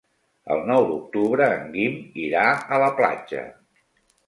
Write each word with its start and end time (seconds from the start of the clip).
El 0.53 0.61
nou 0.71 0.85
d'octubre 0.91 1.51
en 1.59 1.69
Guim 1.77 2.01
irà 2.25 2.47
a 2.79 2.83
la 2.87 2.91
platja. 3.03 3.47